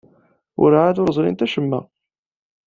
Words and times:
Werɛad 0.59 0.97
ur 1.01 1.09
ẓrint 1.17 1.45
acemma. 1.45 1.79